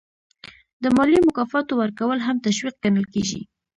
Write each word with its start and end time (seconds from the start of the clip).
د 0.83 0.85
مالي 0.95 1.19
مکافاتو 1.27 1.73
ورکول 1.81 2.19
هم 2.21 2.35
تشویق 2.45 2.75
ګڼل 2.83 3.05
کیږي. 3.13 3.41